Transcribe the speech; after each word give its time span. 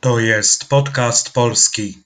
To 0.00 0.18
jest 0.18 0.68
podcast 0.68 1.32
polski. 1.32 1.98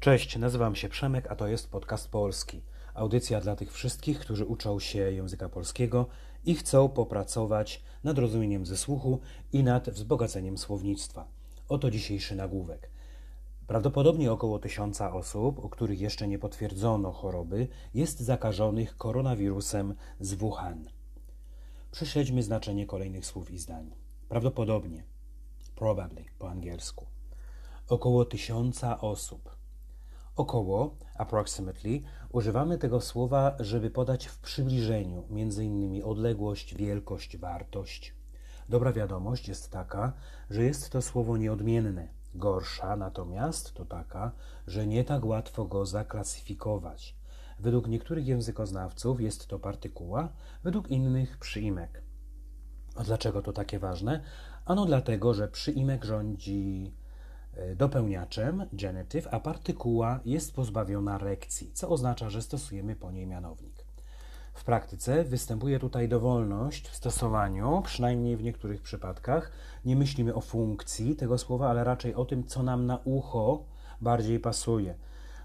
Cześć, 0.00 0.36
nazywam 0.36 0.76
się 0.76 0.88
Przemek, 0.88 1.26
a 1.30 1.36
to 1.36 1.46
jest 1.46 1.70
podcast 1.70 2.10
polski. 2.10 2.62
Audycja 2.94 3.40
dla 3.40 3.56
tych 3.56 3.72
wszystkich, 3.72 4.20
którzy 4.20 4.44
uczą 4.44 4.80
się 4.80 4.98
języka 4.98 5.48
polskiego 5.48 6.06
i 6.44 6.54
chcą 6.54 6.88
popracować 6.88 7.82
nad 8.04 8.18
rozumieniem 8.18 8.66
ze 8.66 8.76
słuchu 8.76 9.20
i 9.52 9.62
nad 9.62 9.90
wzbogaceniem 9.90 10.58
słownictwa. 10.58 11.28
Oto 11.68 11.90
dzisiejszy 11.90 12.34
nagłówek. 12.36 12.90
Prawdopodobnie 13.66 14.32
około 14.32 14.58
tysiąca 14.58 15.12
osób, 15.12 15.64
u 15.64 15.68
których 15.68 16.00
jeszcze 16.00 16.28
nie 16.28 16.38
potwierdzono 16.38 17.12
choroby, 17.12 17.68
jest 17.94 18.20
zakażonych 18.20 18.96
koronawirusem 18.96 19.94
z 20.20 20.34
Wuhan. 20.34 20.97
Prześledźmy 21.98 22.42
znaczenie 22.42 22.86
kolejnych 22.86 23.26
słów 23.26 23.50
i 23.50 23.58
zdań. 23.58 23.90
Prawdopodobnie, 24.28 25.04
probably 25.76 26.24
po 26.38 26.50
angielsku. 26.50 27.06
Około 27.88 28.24
tysiąca 28.24 29.00
osób. 29.00 29.56
Około, 30.36 30.96
approximately, 31.14 32.00
używamy 32.32 32.78
tego 32.78 33.00
słowa, 33.00 33.56
żeby 33.60 33.90
podać 33.90 34.26
w 34.26 34.38
przybliżeniu, 34.38 35.24
innymi 35.60 36.02
odległość, 36.02 36.74
wielkość, 36.74 37.36
wartość. 37.36 38.14
Dobra 38.68 38.92
wiadomość 38.92 39.48
jest 39.48 39.70
taka, 39.70 40.12
że 40.50 40.62
jest 40.62 40.90
to 40.90 41.02
słowo 41.02 41.36
nieodmienne. 41.36 42.08
Gorsza 42.34 42.96
natomiast 42.96 43.74
to 43.74 43.84
taka, 43.84 44.32
że 44.66 44.86
nie 44.86 45.04
tak 45.04 45.24
łatwo 45.24 45.64
go 45.64 45.86
zaklasyfikować. 45.86 47.17
Według 47.60 47.88
niektórych 47.88 48.26
językoznawców 48.26 49.20
jest 49.20 49.46
to 49.46 49.58
partykuła, 49.58 50.28
według 50.64 50.90
innych 50.90 51.38
przyimek. 51.38 52.02
A 52.96 53.04
dlaczego 53.04 53.42
to 53.42 53.52
takie 53.52 53.78
ważne? 53.78 54.20
Ano 54.64 54.86
dlatego, 54.86 55.34
że 55.34 55.48
przyimek 55.48 56.04
rządzi 56.04 56.94
e, 57.54 57.76
dopełniaczem, 57.76 58.66
genitive, 58.72 59.28
a 59.30 59.40
partykuła 59.40 60.20
jest 60.24 60.54
pozbawiona 60.54 61.18
rekcji, 61.18 61.72
co 61.72 61.88
oznacza, 61.88 62.30
że 62.30 62.42
stosujemy 62.42 62.96
po 62.96 63.10
niej 63.10 63.26
mianownik. 63.26 63.88
W 64.54 64.64
praktyce 64.64 65.24
występuje 65.24 65.78
tutaj 65.78 66.08
dowolność 66.08 66.88
w 66.88 66.96
stosowaniu, 66.96 67.82
przynajmniej 67.84 68.36
w 68.36 68.42
niektórych 68.42 68.82
przypadkach. 68.82 69.52
Nie 69.84 69.96
myślimy 69.96 70.34
o 70.34 70.40
funkcji 70.40 71.16
tego 71.16 71.38
słowa, 71.38 71.70
ale 71.70 71.84
raczej 71.84 72.14
o 72.14 72.24
tym, 72.24 72.44
co 72.44 72.62
nam 72.62 72.86
na 72.86 72.98
ucho 73.04 73.64
bardziej 74.00 74.40
pasuje. 74.40 74.94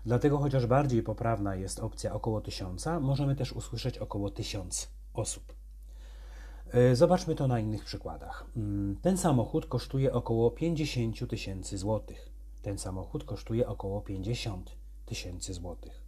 Dlatego, 0.06 0.38
chociaż 0.38 0.66
bardziej 0.66 1.04
poprawna 1.04 1.56
jest 1.56 1.80
opcja 1.80 2.14
około 2.14 2.42
tysiąca, 2.42 3.00
możemy 3.00 3.36
też 3.36 3.54
usłyszeć 3.54 3.98
około 3.98 4.30
tysiąc 4.30 4.90
osób. 5.14 5.54
E, 6.72 6.96
zobaczmy 6.96 7.36
to 7.36 7.48
na 7.48 7.60
innych 7.60 7.86
przykładach. 7.86 8.46
Mm, 8.58 8.98
ten 9.02 9.18
samochód 9.18 9.66
kosztuje 9.66 10.14
około 10.14 10.52
50 10.52 11.30
tysięcy 11.30 11.78
złotych. 11.78 12.30
Ten 12.62 12.78
samochód 12.78 13.24
kosztuje 13.24 13.68
około 13.68 14.02
50 14.02 14.72
tysięcy 15.06 15.54
złotych. 15.54 16.04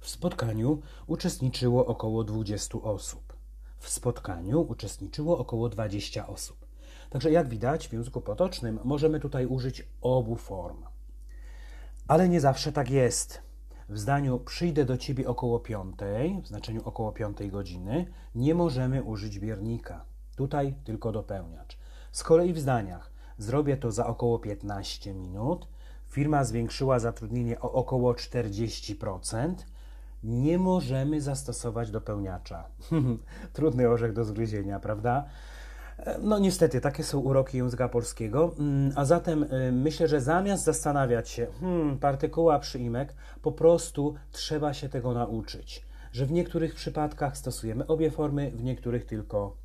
W 0.00 0.08
spotkaniu 0.08 0.80
uczestniczyło 1.06 1.86
około 1.86 2.24
20 2.24 2.78
osób. 2.82 3.36
W 3.78 3.88
spotkaniu 3.88 4.60
uczestniczyło 4.60 5.38
około 5.38 5.68
20 5.68 6.26
osób. 6.26 6.66
Także 7.10 7.30
jak 7.30 7.48
widać 7.48 7.88
w 7.88 7.92
języku 7.92 8.20
potocznym 8.20 8.78
możemy 8.84 9.20
tutaj 9.20 9.46
użyć 9.46 9.88
obu 10.00 10.36
form. 10.36 10.91
Ale 12.08 12.28
nie 12.28 12.40
zawsze 12.40 12.72
tak 12.72 12.90
jest. 12.90 13.42
W 13.88 13.98
zdaniu 13.98 14.38
przyjdę 14.38 14.84
do 14.84 14.96
ciebie 14.96 15.28
około 15.28 15.60
piątej, 15.60 16.42
w 16.42 16.48
znaczeniu 16.48 16.80
około 16.84 17.12
piątej 17.12 17.50
godziny, 17.50 18.06
nie 18.34 18.54
możemy 18.54 19.02
użyć 19.02 19.38
biernika. 19.38 20.04
Tutaj 20.36 20.74
tylko 20.84 21.12
dopełniacz. 21.12 21.78
Z 22.12 22.22
kolei 22.22 22.52
w 22.52 22.58
zdaniach 22.58 23.10
zrobię 23.38 23.76
to 23.76 23.90
za 23.90 24.06
około 24.06 24.38
15 24.38 25.14
minut, 25.14 25.68
firma 26.08 26.44
zwiększyła 26.44 26.98
zatrudnienie 26.98 27.60
o 27.60 27.72
około 27.72 28.12
40%, 28.12 29.54
nie 30.24 30.58
możemy 30.58 31.20
zastosować 31.20 31.90
dopełniacza. 31.90 32.64
Trudny 33.52 33.88
orzech 33.88 34.12
do 34.12 34.24
zgryzienia, 34.24 34.80
prawda? 34.80 35.24
No 36.22 36.38
niestety, 36.38 36.80
takie 36.80 37.04
są 37.04 37.18
uroki 37.18 37.56
języka 37.56 37.88
polskiego, 37.88 38.54
mm, 38.58 38.92
a 38.96 39.04
zatem 39.04 39.42
y, 39.42 39.72
myślę, 39.72 40.08
że 40.08 40.20
zamiast 40.20 40.64
zastanawiać 40.64 41.28
się, 41.28 41.46
hmm, 41.60 41.98
partykuła, 41.98 42.58
przyimek, 42.58 43.14
po 43.42 43.52
prostu 43.52 44.14
trzeba 44.32 44.74
się 44.74 44.88
tego 44.88 45.12
nauczyć, 45.12 45.86
że 46.12 46.26
w 46.26 46.32
niektórych 46.32 46.74
przypadkach 46.74 47.36
stosujemy 47.36 47.86
obie 47.86 48.10
formy, 48.10 48.50
w 48.50 48.62
niektórych 48.62 49.04
tylko 49.06 49.56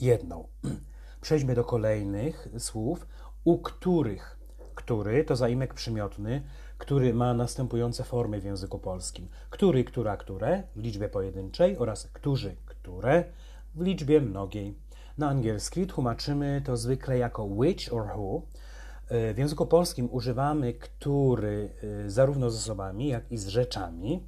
jedną. 0.00 0.48
Przejdźmy 1.20 1.54
do 1.54 1.64
kolejnych 1.64 2.48
słów, 2.58 3.06
u 3.44 3.58
których, 3.58 4.38
który 4.74 5.24
to 5.24 5.36
zaimek 5.36 5.74
przymiotny, 5.74 6.42
który 6.78 7.14
ma 7.14 7.34
następujące 7.34 8.04
formy 8.04 8.40
w 8.40 8.44
języku 8.44 8.78
polskim. 8.78 9.28
Który, 9.50 9.84
która, 9.84 10.16
które 10.16 10.62
w 10.76 10.80
liczbie 10.80 11.08
pojedynczej 11.08 11.78
oraz 11.78 12.08
którzy, 12.12 12.56
które 12.66 13.24
w 13.74 13.82
liczbie 13.82 14.20
mnogiej. 14.20 14.74
Na 15.18 15.28
angielski 15.28 15.86
tłumaczymy 15.86 16.62
to 16.64 16.76
zwykle 16.76 17.18
jako 17.18 17.44
which 17.44 17.92
or 17.92 18.06
who. 18.16 18.42
E, 19.08 19.34
w 19.34 19.38
języku 19.38 19.66
polskim 19.66 20.08
używamy 20.12 20.74
który 20.74 21.70
e, 22.06 22.10
zarówno 22.10 22.50
z 22.50 22.56
osobami, 22.56 23.08
jak 23.08 23.32
i 23.32 23.38
z 23.38 23.48
rzeczami. 23.48 24.26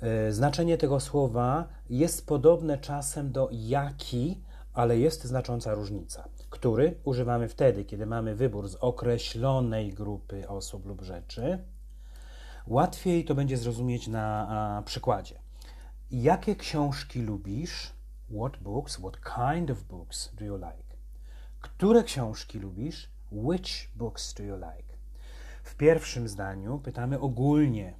E, 0.00 0.32
znaczenie 0.32 0.78
tego 0.78 1.00
słowa 1.00 1.68
jest 1.90 2.26
podobne 2.26 2.78
czasem 2.78 3.32
do 3.32 3.48
jaki, 3.52 4.40
ale 4.72 4.98
jest 4.98 5.24
znacząca 5.24 5.74
różnica. 5.74 6.28
Który 6.50 6.94
używamy 7.04 7.48
wtedy, 7.48 7.84
kiedy 7.84 8.06
mamy 8.06 8.34
wybór 8.34 8.68
z 8.68 8.74
określonej 8.74 9.92
grupy 9.92 10.48
osób 10.48 10.86
lub 10.86 11.02
rzeczy. 11.02 11.58
Łatwiej 12.66 13.24
to 13.24 13.34
będzie 13.34 13.56
zrozumieć 13.56 14.08
na 14.08 14.82
przykładzie. 14.86 15.38
Jakie 16.10 16.56
książki 16.56 17.22
lubisz? 17.22 17.95
What 18.30 18.56
books, 18.58 18.98
what 18.98 19.16
kind 19.20 19.70
of 19.70 19.84
books 19.84 20.30
do 20.34 20.44
you 20.44 20.56
like? 20.56 20.96
Które 21.60 22.04
książki 22.04 22.58
lubisz? 22.58 23.10
Which 23.32 23.90
books 23.96 24.34
do 24.34 24.42
you 24.42 24.56
like? 24.56 24.96
W 25.62 25.74
pierwszym 25.74 26.28
zdaniu 26.28 26.78
pytamy 26.78 27.20
ogólnie. 27.20 27.94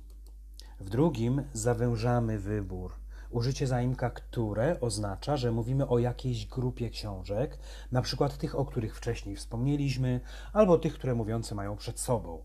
W 0.81 0.91
drugim 0.91 1.43
zawężamy 1.53 2.39
wybór. 2.39 2.93
Użycie 3.31 3.67
zaimka 3.67 4.11
które 4.11 4.81
oznacza, 4.81 5.37
że 5.37 5.53
mówimy 5.53 5.89
o 5.89 5.99
jakiejś 5.99 6.47
grupie 6.47 6.91
książek, 6.91 7.59
na 7.93 8.03
przykład 8.03 8.39
tych, 8.39 8.55
o 8.55 8.65
których 8.65 8.97
wcześniej 8.97 9.37
wspomnieliśmy, 9.37 10.21
albo 10.53 10.79
tych, 10.79 10.95
które 10.95 11.15
mówiący 11.15 11.55
mają 11.55 11.77
przed 11.77 12.01
sobą. 12.01 12.43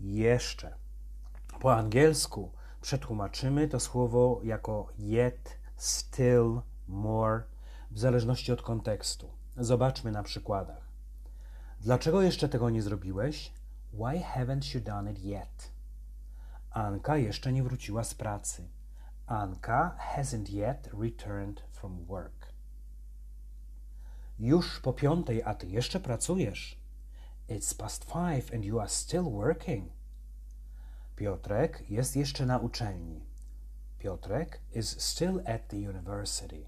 Jeszcze. 0.00 0.74
Po 1.60 1.74
angielsku 1.74 2.50
przetłumaczymy 2.80 3.68
to 3.68 3.80
słowo 3.80 4.40
jako 4.44 4.88
yet, 4.98 5.58
still, 5.76 6.60
more, 6.88 7.42
w 7.90 7.98
zależności 7.98 8.52
od 8.52 8.62
kontekstu. 8.62 9.30
Zobaczmy 9.56 10.12
na 10.12 10.22
przykładach. 10.22 10.88
Dlaczego 11.80 12.22
jeszcze 12.22 12.48
tego 12.48 12.70
nie 12.70 12.82
zrobiłeś? 12.82 13.52
Why 13.92 14.20
haven't 14.20 14.74
you 14.74 14.80
done 14.80 15.12
it 15.12 15.18
yet? 15.24 15.72
Anka 16.70 17.16
jeszcze 17.16 17.52
nie 17.52 17.62
wróciła 17.62 18.04
z 18.04 18.14
pracy. 18.14 18.68
Anka 19.26 19.96
hasn't 20.16 20.50
yet 20.50 20.90
returned 21.00 21.60
from 21.72 22.04
work. 22.04 22.52
Już 24.38 24.80
po 24.80 24.92
piątej, 24.92 25.42
a 25.42 25.54
ty 25.54 25.66
jeszcze 25.66 26.00
pracujesz. 26.00 26.80
It's 27.48 27.76
past 27.76 28.04
five 28.04 28.54
and 28.54 28.64
you 28.64 28.80
are 28.80 28.88
still 28.88 29.22
working. 29.22 29.92
Piotrek 31.16 31.90
jest 31.90 32.16
jeszcze 32.16 32.46
na 32.46 32.58
uczelni. 32.58 33.25
Piotrek 33.98 34.60
is 34.74 35.00
still 35.00 35.40
at 35.44 35.68
the 35.68 35.76
university. 35.76 36.66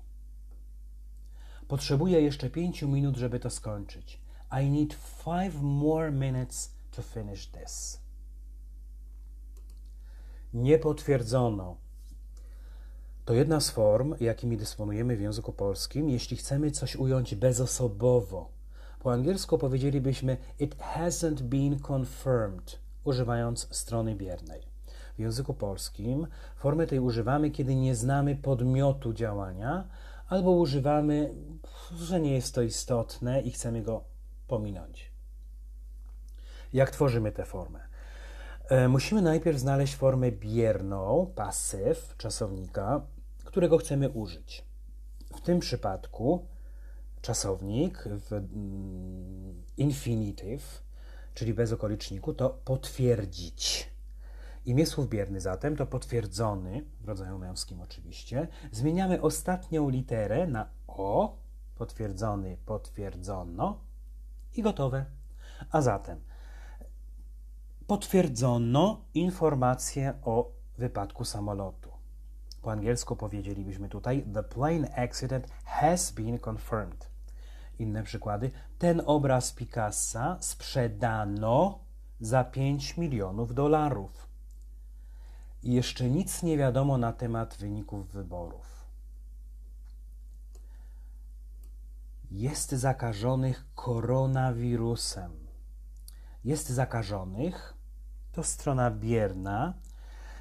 Potrzebuję 1.69 2.21
jeszcze 2.21 2.51
pięciu 2.51 2.89
minut, 2.89 3.17
żeby 3.17 3.41
to 3.41 3.51
skończyć. 3.51 4.21
I 4.63 4.71
need 4.71 4.95
five 4.95 5.63
more 5.63 6.11
minutes 6.11 6.71
to 6.91 7.03
finish 7.03 7.47
this. 7.47 8.01
Nie 10.55 10.79
potwierdzono. 10.79 11.77
To 13.25 13.35
jedna 13.35 13.61
z 13.61 13.71
form, 13.71 14.15
jakimi 14.21 14.57
dysponujemy 14.57 15.17
w 15.17 15.21
języku 15.21 15.53
polskim, 15.53 16.11
jeśli 16.11 16.37
chcemy 16.37 16.71
coś 16.71 16.97
ująć 16.97 17.35
bezosobowo. 17.35 18.49
Po 19.01 19.13
angielsku 19.13 19.59
powiedzielibyśmy 19.59 20.37
it 20.59 20.77
hasn't 20.77 21.43
been 21.43 21.79
confirmed, 21.89 22.79
używając 23.05 23.77
strony 23.77 24.15
biernej. 24.15 24.78
W 25.19 25.21
języku 25.21 25.55
polskim 25.55 26.27
formę 26.57 26.87
tej 26.87 27.01
używamy, 27.01 27.51
kiedy 27.51 27.75
nie 27.75 27.95
znamy 27.95 28.37
podmiotu 28.37 29.13
działania, 29.13 29.89
albo 30.29 30.51
używamy, 30.51 31.35
że 31.97 32.21
nie 32.21 32.35
jest 32.35 32.55
to 32.55 32.63
istotne 32.63 33.41
i 33.41 33.51
chcemy 33.51 33.83
go 33.83 34.05
pominąć. 34.49 35.13
Jak 36.73 36.91
tworzymy 36.91 37.33
tę 37.33 37.45
formę? 37.45 37.81
E, 38.69 38.89
musimy 38.89 39.23
najpierw 39.23 39.59
znaleźć 39.59 39.97
formę 39.97 40.33
bierną, 40.33 41.33
pasyw 41.35 42.15
czasownika, 42.17 43.07
którego 43.45 43.79
chcemy 43.79 44.09
użyć. 44.09 44.65
W 45.37 45.41
tym 45.41 45.61
przypadku 45.61 46.47
czasownik 47.23 48.05
w 48.07 48.33
mm, 48.33 49.63
infinitive, 49.77 50.83
czyli 51.35 51.55
bez 51.55 51.73
okoliczniku, 51.73 52.35
to 52.35 52.51
potwierdzić. 52.65 53.91
Imię 54.69 54.87
słów 54.87 55.09
bierny 55.09 55.41
zatem 55.41 55.77
to 55.77 55.87
potwierdzony, 55.87 56.85
w 57.01 57.09
rodzaju 57.09 57.39
męskim 57.39 57.81
oczywiście. 57.81 58.49
Zmieniamy 58.73 59.23
ostatnią 59.23 59.89
literę 59.89 60.47
na 60.47 60.69
o, 60.87 61.37
potwierdzony, 61.75 62.57
potwierdzono 62.67 63.81
i 64.57 64.63
gotowe. 64.63 65.05
A 65.71 65.81
zatem 65.81 66.21
potwierdzono 67.87 69.05
informację 69.15 70.15
o 70.23 70.53
wypadku 70.79 71.25
samolotu. 71.25 71.91
Po 72.63 72.73
angielsku 72.73 73.17
powiedzielibyśmy 73.17 73.89
tutaj 73.89 74.25
The 74.35 74.43
plane 74.43 74.95
accident 74.97 75.47
has 75.65 76.13
been 76.13 76.39
confirmed. 76.47 77.11
Inne 77.79 78.03
przykłady. 78.03 78.51
Ten 78.79 79.03
obraz 79.07 79.53
Picassa 79.53 80.37
sprzedano 80.41 81.79
za 82.21 82.45
5 82.45 82.97
milionów 82.97 83.55
dolarów. 83.55 84.28
Jeszcze 85.63 86.11
nic 86.11 86.43
nie 86.43 86.57
wiadomo 86.57 86.99
na 86.99 87.13
temat 87.13 87.57
wyników 87.57 88.13
wyborów. 88.13 88.87
Jest 92.31 92.71
zakażonych 92.71 93.67
koronawirusem. 93.75 95.33
Jest 96.45 96.69
zakażonych 96.69 97.75
to 98.33 98.43
strona 98.43 98.91
bierna. 98.91 99.75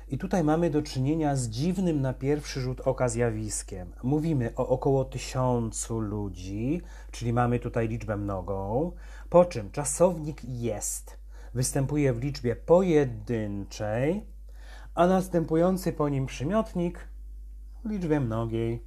I 0.08 0.18
tutaj 0.18 0.44
mamy 0.44 0.70
do 0.70 0.82
czynienia 0.82 1.36
z 1.36 1.50
dziwnym 1.50 2.02
na 2.02 2.14
pierwszy 2.14 2.62
rzut 2.62 2.82
oka 2.82 3.10
zjawiskiem. 3.10 3.94
Mówimy 4.04 4.56
o 4.56 4.68
około 4.68 5.06
tysiącu 5.06 6.00
ludzi, 6.00 6.82
czyli 7.12 7.34
mamy 7.34 7.60
tutaj 7.60 7.88
liczbę 7.88 8.18
mnogą, 8.18 8.92
po 9.30 9.46
czym 9.46 9.72
czasownik 9.72 10.42
jest 10.44 11.18
występuje 11.54 12.14
w 12.14 12.20
liczbie 12.20 12.56
pojedynczej, 12.56 14.26
a 14.98 15.08
następujący 15.08 15.94
po 15.94 16.10
nim 16.10 16.26
przymiotnik 16.26 17.08
liczbie 17.86 18.20
mnogiej. 18.20 18.84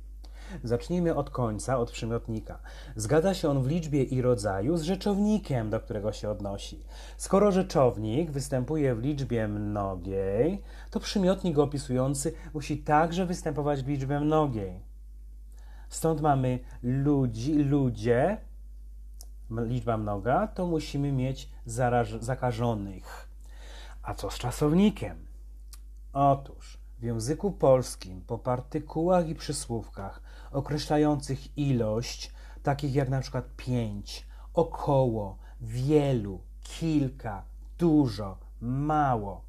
Zacznijmy 0.64 1.14
od 1.14 1.30
końca, 1.30 1.78
od 1.78 1.90
przymiotnika. 1.90 2.58
Zgadza 2.96 3.34
się 3.34 3.48
on 3.48 3.62
w 3.62 3.66
liczbie 3.66 4.02
i 4.02 4.22
rodzaju 4.22 4.76
z 4.76 4.82
rzeczownikiem, 4.82 5.70
do 5.70 5.80
którego 5.80 6.12
się 6.12 6.30
odnosi. 6.30 6.84
Skoro 7.16 7.52
rzeczownik 7.52 8.30
występuje 8.30 8.94
w 8.94 9.02
liczbie 9.02 9.48
mnogiej, 9.48 10.62
to 10.90 11.00
przymiotnik 11.00 11.58
opisujący 11.58 12.32
musi 12.54 12.78
także 12.78 13.26
występować 13.26 13.82
w 13.82 13.88
liczbie 13.88 14.20
mnogiej. 14.20 14.80
Stąd 15.88 16.20
mamy 16.20 16.58
ludzi, 16.82 17.54
ludzie, 17.54 18.36
liczba 19.50 19.96
mnoga, 19.96 20.46
to 20.46 20.66
musimy 20.66 21.12
mieć 21.12 21.48
zakażonych. 22.20 23.28
A 24.02 24.14
co 24.14 24.30
z 24.30 24.38
czasownikiem? 24.38 25.29
Otóż 26.12 26.78
w 26.98 27.02
języku 27.02 27.52
polskim 27.52 28.20
po 28.20 28.38
partykułach 28.38 29.28
i 29.28 29.34
przysłówkach 29.34 30.22
określających 30.52 31.58
ilość, 31.58 32.32
takich 32.62 32.94
jak 32.94 33.08
na 33.08 33.20
przykład 33.20 33.44
pięć, 33.56 34.26
około, 34.54 35.38
wielu, 35.60 36.40
kilka, 36.62 37.44
dużo, 37.78 38.38
mało, 38.60 39.44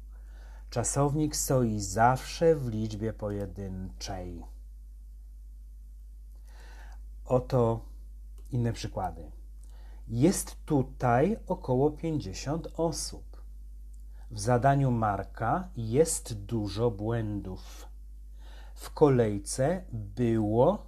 czasownik 0.70 1.36
stoi 1.36 1.80
zawsze 1.80 2.56
w 2.56 2.68
liczbie 2.68 3.12
pojedynczej. 3.12 4.44
Oto 7.24 7.80
inne 8.50 8.72
przykłady. 8.72 9.30
Jest 10.08 10.64
tutaj 10.64 11.36
około 11.46 11.90
50 11.90 12.68
osób. 12.76 13.31
W 14.32 14.40
zadaniu 14.40 14.90
Marka 14.90 15.68
jest 15.76 16.34
dużo 16.34 16.90
błędów. 16.90 17.88
W 18.74 18.90
kolejce 18.90 19.84
było 19.92 20.86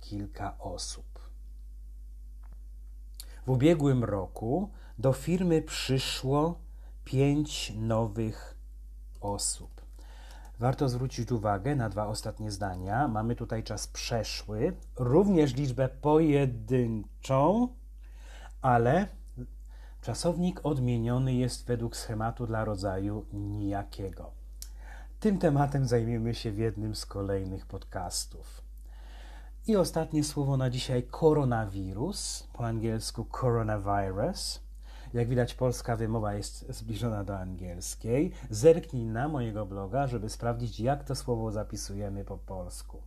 kilka 0.00 0.58
osób. 0.58 1.04
W 3.46 3.50
ubiegłym 3.50 4.04
roku 4.04 4.70
do 4.98 5.12
firmy 5.12 5.62
przyszło 5.62 6.58
pięć 7.04 7.72
nowych 7.76 8.58
osób. 9.20 9.82
Warto 10.58 10.88
zwrócić 10.88 11.32
uwagę 11.32 11.76
na 11.76 11.88
dwa 11.88 12.06
ostatnie 12.06 12.50
zdania. 12.50 13.08
Mamy 13.08 13.36
tutaj 13.36 13.62
czas 13.62 13.86
przeszły, 13.86 14.76
również 14.96 15.54
liczbę 15.54 15.88
pojedynczą, 15.88 17.68
ale 18.62 19.17
Czasownik 20.02 20.60
odmieniony 20.66 21.34
jest 21.34 21.66
według 21.66 21.96
schematu 21.96 22.46
dla 22.46 22.64
rodzaju 22.64 23.26
nijakiego. 23.32 24.30
Tym 25.20 25.38
tematem 25.38 25.86
zajmiemy 25.86 26.34
się 26.34 26.52
w 26.52 26.58
jednym 26.58 26.94
z 26.94 27.06
kolejnych 27.06 27.66
podcastów. 27.66 28.62
I 29.66 29.76
ostatnie 29.76 30.24
słowo 30.24 30.56
na 30.56 30.70
dzisiaj 30.70 31.02
koronawirus, 31.02 32.48
po 32.52 32.66
angielsku 32.66 33.26
coronavirus. 33.40 34.60
Jak 35.12 35.28
widać, 35.28 35.54
polska 35.54 35.96
wymowa 35.96 36.34
jest 36.34 36.72
zbliżona 36.72 37.24
do 37.24 37.38
angielskiej. 37.38 38.32
Zerknij 38.50 39.06
na 39.06 39.28
mojego 39.28 39.66
bloga, 39.66 40.06
żeby 40.06 40.30
sprawdzić, 40.30 40.80
jak 40.80 41.04
to 41.04 41.14
słowo 41.14 41.52
zapisujemy 41.52 42.24
po 42.24 42.38
polsku. 42.38 43.02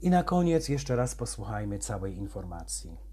I 0.00 0.10
na 0.10 0.22
koniec 0.22 0.68
jeszcze 0.68 0.96
raz 0.96 1.14
posłuchajmy 1.14 1.78
całej 1.78 2.16
informacji. 2.16 3.09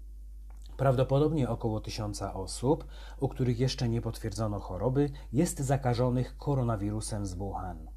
Prawdopodobnie 0.78 1.48
około 1.48 1.80
tysiąca 1.80 2.34
osób, 2.34 2.84
u 3.20 3.28
których 3.28 3.60
jeszcze 3.60 3.88
nie 3.88 4.00
potwierdzono 4.00 4.60
choroby, 4.60 5.10
jest 5.32 5.60
zakażonych 5.60 6.36
koronawirusem 6.36 7.26
z 7.26 7.34
Wuhan. 7.34 7.88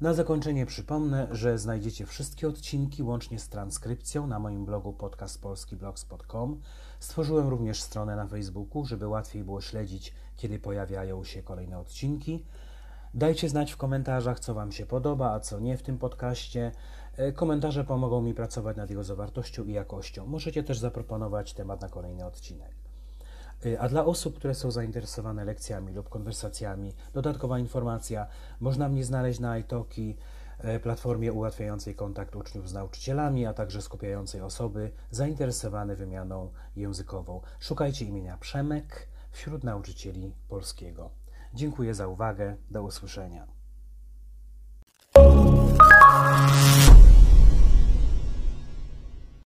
Na 0.00 0.14
zakończenie 0.14 0.66
przypomnę, 0.66 1.28
że 1.30 1.58
znajdziecie 1.58 2.06
wszystkie 2.06 2.48
odcinki 2.48 3.02
łącznie 3.02 3.38
z 3.38 3.48
transkrypcją 3.48 4.26
na 4.26 4.38
moim 4.38 4.64
blogu 4.64 4.92
podcastpolskiblogspot.com. 4.92 6.60
Stworzyłem 7.00 7.48
również 7.48 7.82
stronę 7.82 8.16
na 8.16 8.26
Facebooku, 8.26 8.84
żeby 8.84 9.08
łatwiej 9.08 9.44
było 9.44 9.60
śledzić, 9.60 10.14
kiedy 10.36 10.58
pojawiają 10.58 11.24
się 11.24 11.42
kolejne 11.42 11.78
odcinki. 11.78 12.44
Dajcie 13.14 13.48
znać 13.48 13.72
w 13.72 13.76
komentarzach, 13.76 14.40
co 14.40 14.54
Wam 14.54 14.72
się 14.72 14.86
podoba, 14.86 15.32
a 15.32 15.40
co 15.40 15.60
nie 15.60 15.76
w 15.76 15.82
tym 15.82 15.98
podcaście. 15.98 16.72
E, 17.16 17.32
komentarze 17.32 17.84
pomogą 17.84 18.22
mi 18.22 18.34
pracować 18.34 18.76
nad 18.76 18.90
jego 18.90 19.04
zawartością 19.04 19.64
i 19.64 19.72
jakością. 19.72 20.26
Możecie 20.26 20.62
też 20.62 20.78
zaproponować 20.78 21.54
temat 21.54 21.80
na 21.80 21.88
kolejny 21.88 22.26
odcinek. 22.26 22.74
E, 23.66 23.80
a 23.80 23.88
dla 23.88 24.04
osób, 24.04 24.36
które 24.36 24.54
są 24.54 24.70
zainteresowane 24.70 25.44
lekcjami 25.44 25.92
lub 25.92 26.08
konwersacjami, 26.08 26.92
dodatkowa 27.14 27.58
informacja, 27.58 28.26
można 28.60 28.88
mnie 28.88 29.04
znaleźć 29.04 29.40
na 29.40 29.58
iTalki, 29.58 30.16
e, 30.58 30.80
platformie 30.80 31.32
ułatwiającej 31.32 31.94
kontakt 31.94 32.36
uczniów 32.36 32.68
z 32.68 32.72
nauczycielami, 32.72 33.46
a 33.46 33.54
także 33.54 33.82
skupiającej 33.82 34.40
osoby 34.40 34.90
zainteresowane 35.10 35.96
wymianą 35.96 36.50
językową. 36.76 37.40
Szukajcie 37.60 38.04
imienia 38.04 38.36
Przemek 38.36 39.08
wśród 39.30 39.64
nauczycieli 39.64 40.34
polskiego. 40.48 41.19
Dziękuję 41.54 41.94
za 41.94 42.08
uwagę. 42.08 42.56
Do 42.70 42.82
usłyszenia. 42.82 43.46